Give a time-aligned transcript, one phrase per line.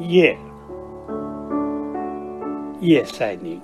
[0.00, 0.34] 夜，
[2.80, 3.60] 叶赛宁。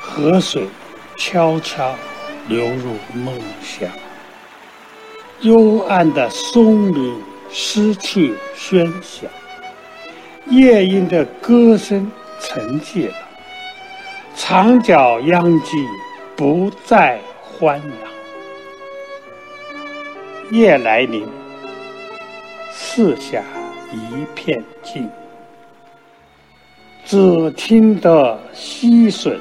[0.00, 0.66] 河水
[1.16, 1.94] 悄悄
[2.48, 3.88] 流入梦乡，
[5.42, 9.30] 幽暗的松林失去喧响，
[10.46, 13.14] 夜莺的歌声沉寂了，
[14.34, 15.76] 长角秧鸡
[16.34, 18.15] 不再欢嚷。
[20.52, 21.26] 夜来临，
[22.70, 23.42] 四下
[23.92, 25.10] 一片静，
[27.04, 29.36] 只听得溪水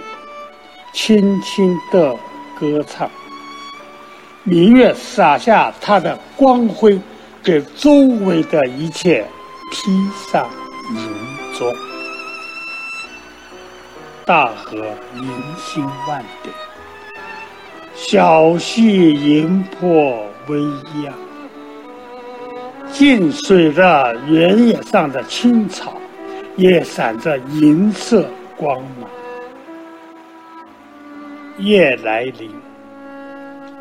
[0.93, 2.15] 轻轻的
[2.59, 3.07] 歌唱。
[4.43, 6.99] 明月洒下它的光辉，
[7.43, 7.91] 给周
[8.25, 9.23] 围的一切
[9.71, 9.91] 披
[10.31, 10.49] 上
[10.95, 11.71] 银装。
[14.25, 14.77] 大河
[15.15, 16.51] 银星万点，
[17.93, 20.17] 小溪银波。
[20.47, 20.59] 微
[21.03, 21.13] 漾，
[22.91, 25.93] 近水着原野上的青草，
[26.55, 29.09] 也闪着银色光芒。
[31.57, 32.51] 夜来临，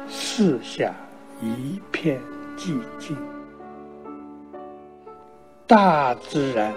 [0.09, 0.95] 四下
[1.43, 2.21] 一片
[2.57, 3.17] 寂静，
[5.67, 6.73] 大自然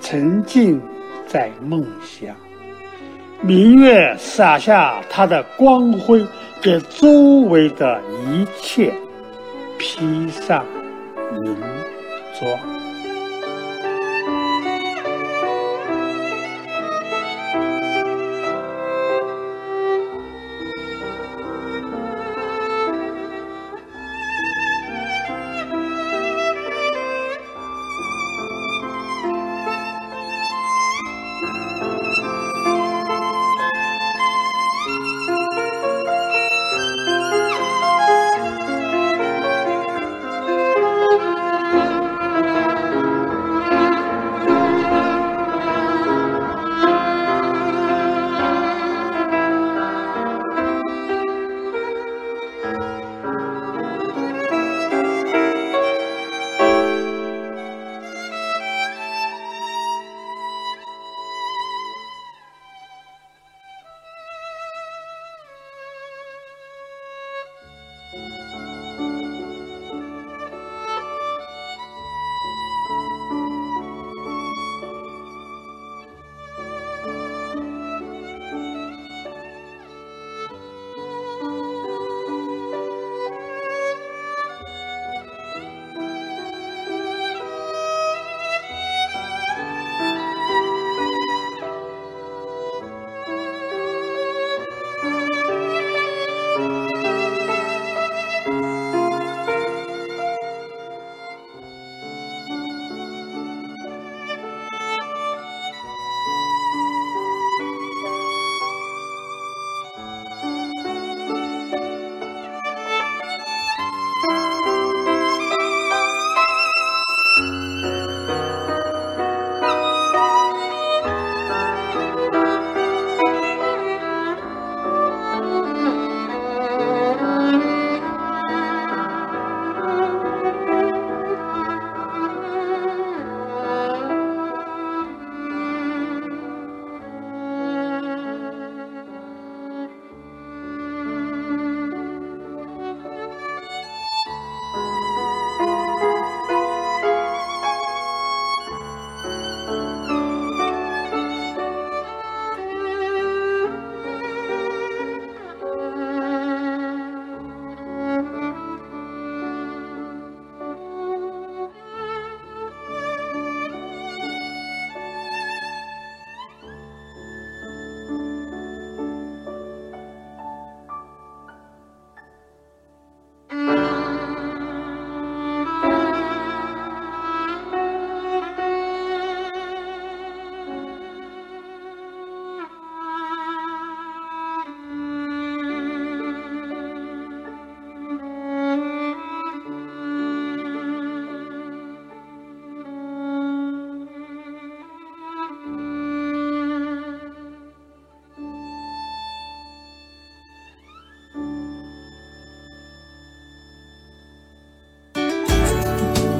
[0.00, 0.80] 沉浸
[1.26, 2.34] 在梦乡。
[3.42, 6.26] 明月洒下它的光辉，
[6.60, 8.92] 给周围的一切。
[9.80, 10.62] 披上
[11.42, 11.56] 银
[12.38, 12.79] 装。